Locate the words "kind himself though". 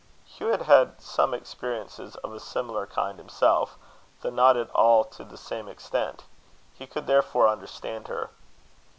2.87-4.31